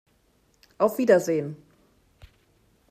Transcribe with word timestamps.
Auf 0.79 0.97
Wiedersehen! 0.97 1.57